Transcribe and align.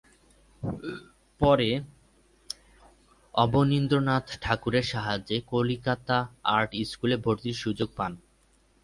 পরে 1.41 1.69
অবনীন্দ্রনাথ 3.33 4.25
ঠাকুরের 4.41 4.85
সাহায্যে 4.91 5.37
কলিকাতা 5.51 6.17
আর্ট 6.55 6.71
স্কুলে 6.83 7.15
ভর্তির 7.17 7.57
সুযোগ 7.63 7.89
পান। 7.95 8.11